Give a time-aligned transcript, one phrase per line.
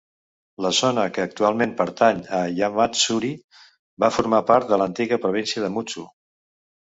[0.65, 3.29] La zona que actualment pertany a Yamatsuri
[4.05, 6.09] va formar part de l'antiga província de Mutsu.